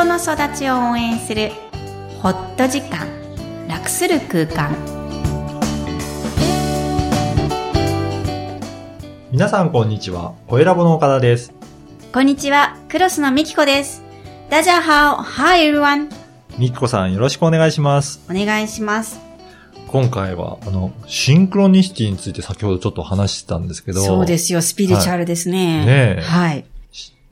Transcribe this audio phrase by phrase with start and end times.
[0.00, 1.50] 人の育ちを応援する
[2.22, 3.06] ホット時間
[3.68, 4.74] 楽する空間
[9.30, 10.32] 皆さんこんにちは。
[10.46, 11.52] 小ラボの岡田です。
[12.14, 14.02] こんにちはクロスのみきこです
[14.48, 16.08] ダジャハオ Hi everyone
[16.56, 18.22] みきこさんよろしくお願いします。
[18.30, 19.20] お願いします
[19.88, 24.00] 今回は、あの、シンクロニシティについて先ほどちょっと話してたんですけど。
[24.00, 26.64] そうですよスピリチュアルですね、ねえはい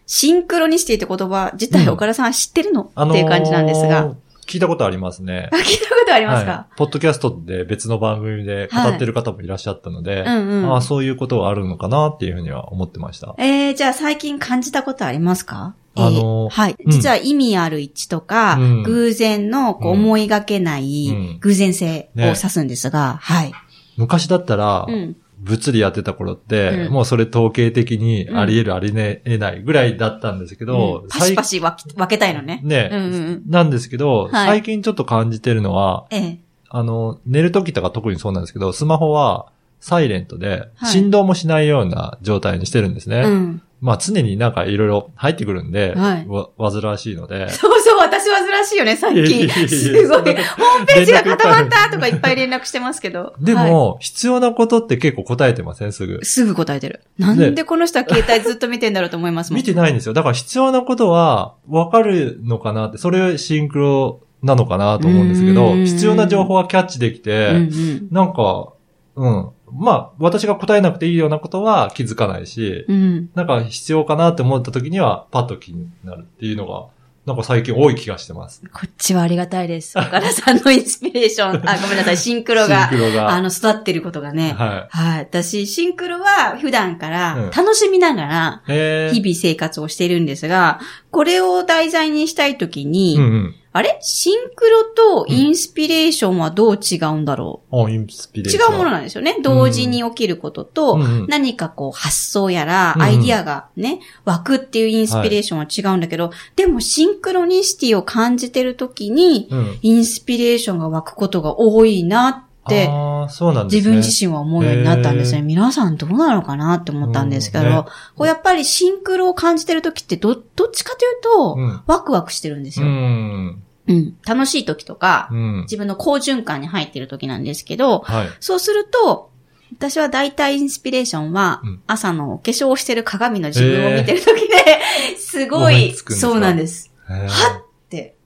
[0.09, 4.15] シンクロニシティって言葉自体うん岡田さんは知ってるの、あのーっていう感じなんですが。
[4.47, 5.57] 聞いたことありますねあ。
[5.61, 6.77] 聞いたことありますか、はい。
[6.79, 13.35] ポッドキャストで別の番組で語ってる方もいらっしゃったので、うんうんああそういうことがあるのかなっていうふうには思ってました。
[13.37, 15.75] えー、じゃあ最近感じたことありますか？
[15.95, 16.77] あのーえーはい。
[16.83, 23.53] うん実は意味ある位置とか、うん偶然の思いがけないうん偶然性をね指すんですが、はい。
[23.99, 25.17] 昔だったら、うん。
[25.41, 26.93] 物理やってた頃って、うん。
[26.93, 31.09] もうそれ統計的にあり得るあり得ないぐらいだったんですけど、うん。
[31.09, 32.61] パシパシ分けたいのね。
[32.65, 33.43] ね、うんうんうん。
[33.47, 34.31] なんですけど、はい。
[34.49, 36.39] 最近ちょっと感じてるのは、ええ。
[36.71, 39.47] あの、寝る時とか特にそうなんですけど、スマホは
[39.81, 43.23] サイレントで、はい振動もしないような状態にしてるんですね。
[43.25, 43.63] うん。
[43.81, 47.49] まあ常になんかいろいろ入ってくるんで、はいわ煩わしいので。
[47.51, 49.23] そうそう、私煩わしいよね、最近。
[49.23, 50.19] いやいやいやすごい。
[50.19, 53.35] ホームページが固まったとかいっぱい連絡してますけど。
[53.41, 56.25] ではいも、必要なことって結構答えてませんすぐ。
[56.25, 57.03] すぐ答えてる。
[57.19, 59.59] なんでこの人は携帯ずっと見てんだろうと思いますもん。
[59.61, 60.13] 見てないんですよ。
[60.13, 68.09] だから必要なことはわかるのかなって、それシンクロなのかなと思うんですけど、うん必要な情報はキャッチできて、うんうん。
[68.11, 68.73] なんか、
[69.17, 69.49] うん。
[69.73, 73.31] まあ、私が答えなくていいようなことは気づかないし、うん。
[73.35, 76.87] なんか必要かなって思った時にはパッと気になるっていうのが、
[77.29, 78.63] なんか最近多い気がしてます。
[78.73, 79.99] こっちはありがたいです。
[79.99, 83.29] 岡田さんのインスピレーション、 あ、ごめんなさい、シンクロがロが。
[83.29, 84.55] あの、育ってることがね。
[84.57, 85.19] ははい。
[85.21, 90.81] 私、シンクロは普段かうんら楽しみながら、日々生活をしているんですが、
[91.11, 93.55] これを題材にしたいときに、うんうん。
[93.79, 93.99] あれ？
[94.01, 98.73] シンクロとインスピレーションはどう違うんだろお、インスピう、レーション。
[98.73, 99.39] 違うものなんですよね。
[99.43, 109.79] 同時に起きることと、うんうん何かこう発想やらうんアイディアがね、湧くっていうインスピレーションは違うんだけど、でもシンクロニシティを感じてるときに、うん。
[109.83, 113.79] インスピレーションが湧くことが多いなって、ああ、そうなんですね。
[113.79, 115.43] 自分自身は思うようになったんですね。
[115.43, 117.83] 皆さんどうなのかなって思ったんですけど、うんね
[118.17, 122.91] こうやっぱりシンクロを感じてる時ってど、どっちかというと、うんワクワクしてるんですうよ。
[122.91, 123.63] ん。
[123.89, 124.17] うん。
[124.27, 125.61] 楽しい時とか、うん。
[125.63, 128.29] 自分の好循環に入ってる時なんですけど、はい。
[128.39, 129.31] そうすると、
[129.73, 136.93] 私は大体インスピレーションはうん、朝のお化粧をしてる鏡の自分を見てる時で、すご思いそうなんです。
[137.09, 138.17] へーはっって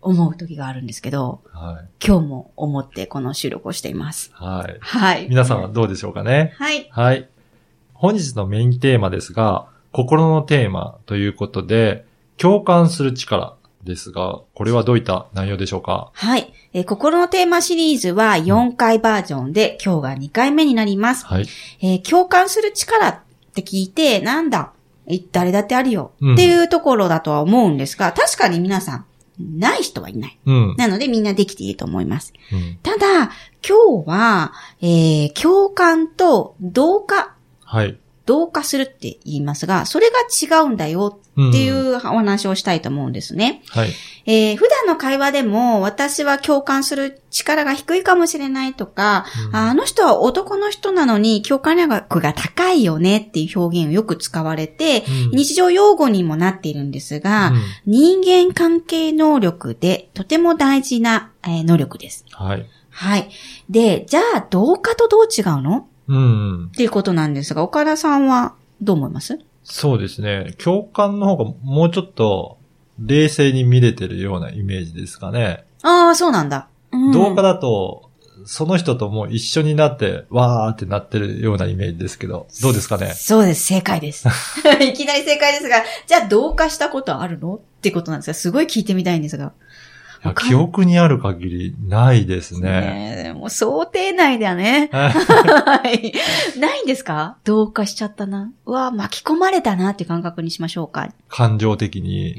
[0.00, 1.88] 思う時があるんですけど、はい。
[2.04, 4.30] 今日も思ってこの収録をしています。
[4.34, 4.76] はい。
[4.80, 5.26] はい。
[5.28, 6.54] 皆さんはどうでしょうかね？
[6.56, 6.88] はい。
[6.90, 7.28] はい。
[7.94, 12.06] 本日のメインテーマですが、心のテーマということで、
[12.36, 16.10] 共感する力ですが、これはどういった内容でしょうか？
[16.14, 16.52] はい。
[16.72, 21.24] えー心のテーマシリーズは4回バージョンで、今日が2回目になります。
[21.26, 21.46] はい。
[21.80, 23.18] えー共感する力っ
[23.54, 24.72] て聞いて、なんだ
[25.06, 29.06] え誰だってあるよ、うんっていうところだとは思うんですが、確かに皆さん、
[29.38, 30.38] ない人はいない。
[30.44, 30.74] うん。
[30.76, 32.32] なのでみんなできていると思います。
[32.52, 33.30] うんただ、
[33.66, 34.52] 今日は、
[34.82, 37.34] えー共感と同化、
[37.64, 37.98] はい。
[38.28, 40.16] 同化するって言いますが、それが
[40.58, 43.62] 違うんだよっていうお話をしたいと思うんですね。
[43.70, 43.88] はい。
[44.26, 62.26] えー普段の会話でも私は共感する力が低いかもしれないとか、うんああの人は男の人なのに共感力が高いよねっていう表現をよく使われて、うん日常用語にもなっているんですが、うん人間関係能力でとても大事な、えー能力です。
[62.32, 62.66] はい。
[62.90, 63.30] はい。
[63.70, 65.86] で、じゃあ同化とどう違うの？
[66.08, 66.64] うん。
[66.66, 69.38] っていうことなんですが、岡田さんはどう思います？
[69.62, 70.54] そうですね。
[70.58, 72.58] 共感の方がもうちょっと
[72.98, 75.64] 冷静に見れてるようなイメージですかね。
[75.82, 76.68] ああ、そうなんだ。
[76.92, 78.08] うん動画だと、
[78.46, 83.12] その人ともう一緒になって、わーってなってるようなイメージですけど、どうですかね？
[83.12, 84.26] そうです、正解です。
[84.80, 87.56] いきなり正解ですが、じゃあ同化したことあるの？
[87.56, 89.52] ってことなんですが、すごい聞いてみたいんですが。
[90.24, 92.60] いや記憶にある限りないですね。
[92.60, 94.90] ねえもう想定内だね。
[94.92, 96.12] ははい。
[96.58, 97.36] ないんですか？
[97.44, 98.52] 同化しちゃったな。
[98.66, 101.08] うわ巻き込まれたなって感覚にしましょうか。
[101.28, 102.34] 感情的に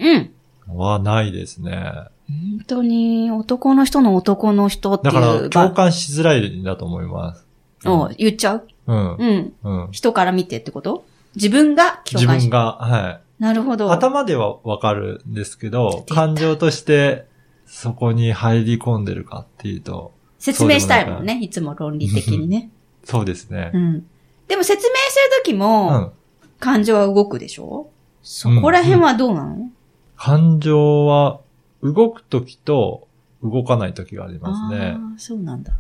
[0.67, 0.77] うん。
[0.77, 1.93] はないですね。
[2.27, 5.13] 本当に男の人の男の人っていう。
[5.13, 7.47] だから共ば感しづらいんだと思います。
[7.85, 8.67] お言っちゃう？
[8.87, 9.15] うん。
[9.15, 9.53] うん。
[9.63, 9.91] うん。
[9.91, 11.05] 人から見てってこと？
[11.35, 13.87] 自分が共感し自分が、はなるほど。
[13.87, 13.91] い。
[13.91, 17.25] 頭ではわかるんですけど、感情として
[17.71, 21.39] そこに入り込んでるかっていうと、説明したいもんね。
[21.42, 22.71] いつも論理的にね。
[23.06, 23.77] そうですねう。
[23.77, 24.06] ん。
[24.48, 26.12] でも説明するときうも、ん。
[26.60, 27.88] 感情は動くでしょ？
[28.24, 29.69] そこら辺はどうなの、
[30.18, 31.39] 感情は
[31.81, 33.07] 動くときと
[33.44, 34.95] 動かないときがありますね。
[34.98, 35.74] ああ、そうなんだ。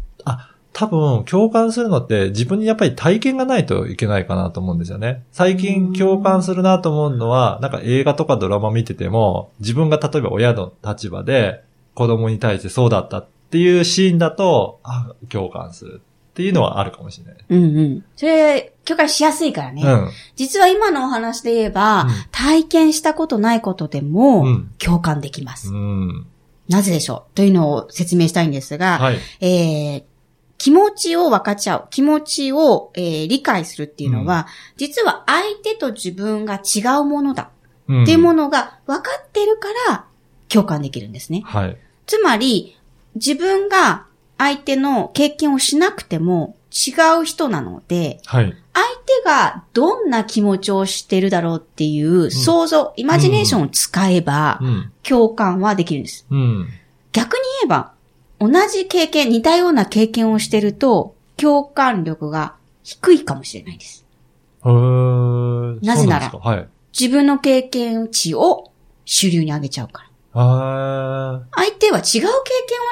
[0.71, 5.23] 多分、共感するのって自分にやっぱり体験がないといけないかなと思うんですよね。
[5.31, 11.63] 最近共感するなと思うのは、なんか映画とかドラマ見てても、自分が例えば親の立場で
[11.99, 16.01] 子供に対してそうだったっていうシーンだと、あ、共感する
[16.31, 17.45] っていうのはあるかもしれない。
[17.49, 18.05] うんうん。
[18.15, 19.83] それ、共感しやすいからね。
[19.83, 20.09] うん。
[20.37, 24.71] 実は今のお話で言えば、うん体験したことないことでもうん。
[24.77, 25.73] 共感できます。
[25.73, 26.25] うん。
[26.69, 27.35] なぜでしょう？
[27.35, 29.17] というのを説明したいんですが、はい。
[29.41, 30.03] えー
[30.61, 31.87] 気持ちを分かち合う。
[31.89, 34.47] 気持ちを、えー理解するっていうのは、
[34.77, 37.49] 実は相手と自分が違うものだ
[37.87, 40.05] うんっていうものが分かってるから
[40.49, 41.43] 共感できるんですね。
[41.45, 41.77] はい。
[42.09, 42.75] つまり、
[43.13, 44.07] 自分が
[44.39, 48.45] 相手の経験をしなくても違う人なので、はい。
[48.73, 54.91] 相手がどんな気持ちをしてるだろうっていう想像、イマジネーションを使えばうん。
[55.03, 56.25] 共感はできるんです。
[56.31, 56.67] うん。
[57.11, 57.93] 逆に言えば、
[58.39, 64.03] 同じ経験、似たような経験をしてると、共感力が低いかもしれないです。
[65.83, 66.67] なぜならはい。
[66.99, 68.71] 自分の経験値を
[69.05, 70.08] 主流に上げちゃうから。
[70.41, 72.27] あ相手は違う経験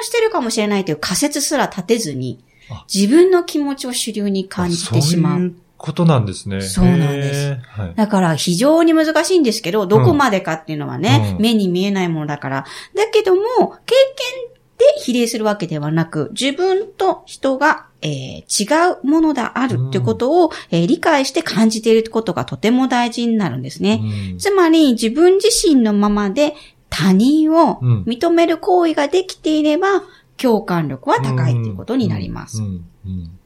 [0.00, 5.36] をしてるかもしれないという仮説すら立てずにあ、自分の気持ちを主流に感じてしま。
[5.38, 6.60] そうことなんですね。
[6.60, 7.56] そうなんです。
[7.94, 12.64] だから非常に難しいんですけど、どこまでかっていうのはね、うん目に見えないものだから。
[12.96, 13.42] だけども、
[13.86, 24.00] 経験で比例するわけではなく、自分と人が、えー違うものであるっていうことを、えー理解して感じていることがとても大事になるんですね。
[24.32, 26.54] うんつまり自分自身のままで
[26.90, 30.02] 他人をうん認める行為ができていれば、
[30.36, 32.58] 共感力は高いということになります。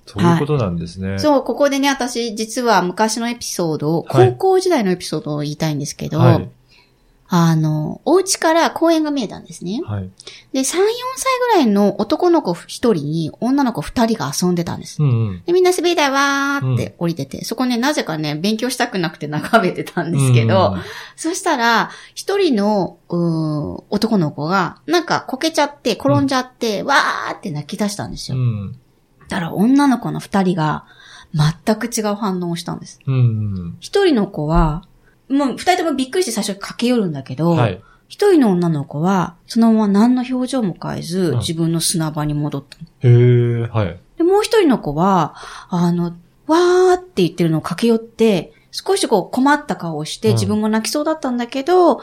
[0.07, 1.19] そういうことなんですね。
[1.19, 6.51] そう、ここでね、私、実は昔のエピソードを、はい高校時代のエピソードを言いたいんですけど、はい。
[7.35, 9.81] あの、お家から公園が見えたんですね。
[9.87, 10.11] はい。
[10.53, 10.77] で、3、4歳
[11.55, 15.03] ぐらいの男の子1人に女の子2人が遊んでたんです。
[15.03, 15.43] うんうん。
[15.47, 20.77] で、みんな滑り台わーって降りてて、そこね、なぜかね、勉強したくなくて眺めてたんですけど、
[21.17, 22.99] そしたら、一人の、
[23.89, 28.37] 男の子が、なんかこけちゃって、転んじゃって、わーって泣き出したんですよ。
[28.37, 28.79] うん。
[29.31, 30.85] だから女の子の二人が、
[31.35, 33.01] 全く違う反応をしたんです。
[33.07, 33.77] うんうん。
[33.81, 34.85] 一人の子は、
[35.33, 37.83] もう二人ともびっくりして最初駆け寄るんだけど、はい。
[38.09, 42.85] 一人の女の子は、そのまま何の表情も変えず、うん自分の砂場に戻ったの。
[43.11, 43.99] へえ、はい。
[44.19, 45.35] で、もう一人の子は、
[45.71, 46.15] あの、
[46.47, 52.03] わーって言ってるのを駆け寄って、少しこう困った顔をして、うん自分も泣きそうだったんだけど、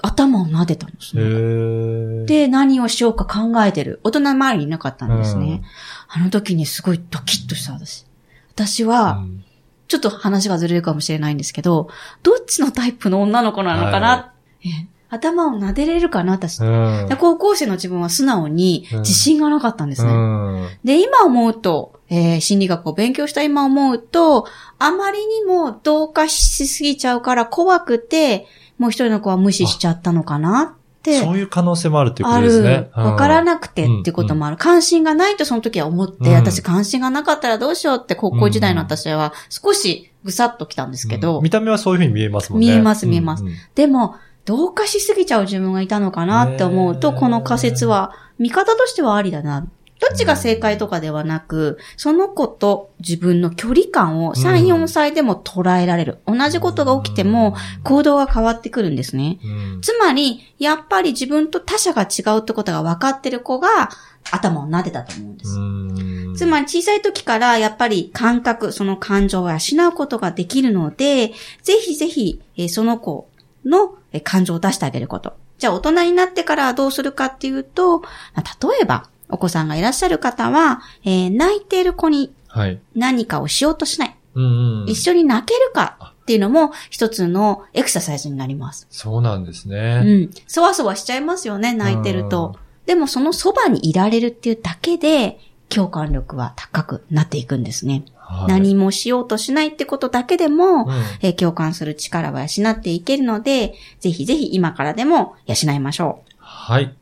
[0.00, 2.22] 頭を撫でたんですへね。
[2.22, 4.00] え。、で、何をしようか考えてる。
[4.04, 5.62] 大人周りにいなかったんですね。
[6.08, 8.06] あの時にすごいドキッとした私。
[8.54, 9.44] 私は、うん
[9.92, 11.90] ちょっと話がずれるかもしれないんですけど、
[12.22, 14.32] どっちのタイプの女の子なのかな、は
[14.64, 16.32] え頭を撫でれるかな？
[16.32, 17.06] 私、うん。
[17.06, 18.98] で高校生の自分は素直にうん。
[19.00, 20.10] 自信がなかったんですね。
[20.10, 20.68] うん。
[20.84, 24.46] で、今思うと、えー心理学を勉強した今思うと、
[24.78, 28.46] あまりにも同化しすぎちゃうから怖くて、
[28.78, 30.76] もう一人の子は無視しちゃったのかな？
[31.04, 33.02] そういう可能性もあるっていうこあとですねる。。
[33.02, 33.44] わからい。
[33.44, 34.56] なくてってこともある。
[34.56, 42.66] 関心がないとその時は思って、うん私関心がなかったらどうしようって高校時代の私は少しぐさっと来たんですけど、うん見た目はそういうふうに見えますもんね。
[42.68, 49.66] 見えます見えますでも、同化しすぎちゃう自分がいたのかなって思うと、この仮説は、見方としてはありだな。
[50.02, 56.18] どっちが正解とかではなく、その子と自分の距離感を3、うん4歳でも捉えられる。
[56.26, 57.54] 同じことが起きても、
[57.84, 59.38] 行動が変わってくるんですね。
[59.44, 63.90] うんつまり、やっぱり自分と他者が違うってことが分かってる子が
[64.32, 65.50] 頭を撫でたと思うんです。
[65.56, 71.32] うんつまり小さい時からやっぱり感覚、その感情を養うことができるので、
[71.62, 73.28] ぜひぜひ、えーその子
[73.64, 75.34] のえー感情を出してあげること。
[75.58, 82.78] じゃあ大人になってからどうするかっていうと、まあ例えばお子さんがいらっしゃる方は、えー泣いている子にはい。
[82.94, 84.16] 何かをしようとしない。
[84.34, 84.44] うん
[84.82, 88.86] うん一緒に泣けるかっていうのも一つのエクササイズになります。
[88.90, 90.00] そうなんですうね。
[90.26, 90.30] ん。
[90.46, 92.56] そわそわしちゃいますよね、泣いてると。
[92.86, 98.04] でもそのそばにいられるっていうだけで、共感力は高くなっていくんですね。
[98.16, 106.32] はい何もしようとしないってことだけでも、うんえー共感する力は養っていけるので、ぜひぜひ今からでも養いましょう。
[106.38, 106.94] はい。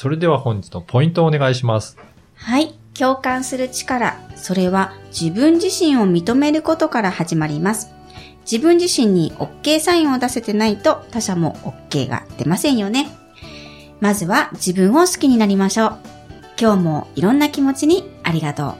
[0.00, 1.98] それでは本日のポイントをお願いします。
[2.36, 2.72] はい。
[2.96, 4.16] 共感する力。
[4.36, 7.90] それは自分自身を認めることから始まります。
[8.48, 11.56] 自分自身に OK サインを出せてないと他者も
[11.90, 13.08] OK が出ませんよね。
[13.98, 15.98] まずは自分を好きになりましょう。
[16.60, 18.74] 今日もいろんな気持ちにありがとう。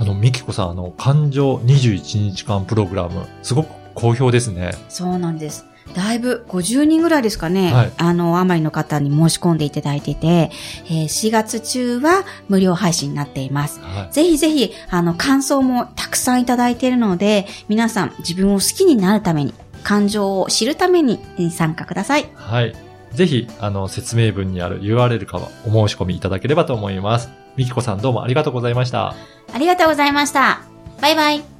[0.00, 4.72] あの、ミキコさん、あの、感情21日間プログラム、すごく好評ですね。
[4.88, 5.71] そうなんです。
[5.94, 10.50] だいぶ50人ぐらいですかね、はいあの、あまりの方に申し込んでいただいてて、
[10.86, 13.80] えー4月中は無料配信になっています。
[13.80, 14.12] はい。
[14.12, 22.30] ぜひぜひ、あの、感想もたくさんいただいているので、皆さん自分を好きになるために、感情を知るためにえー参加ください。
[22.34, 22.74] はい。
[23.12, 27.28] ぜひ、あの、説明文にある URL からお申し込みいただければと思います。
[27.56, 29.14] みきこさんどうもありがとうございました。
[29.52, 30.62] ありがとうございました。
[31.00, 31.51] バイバイ。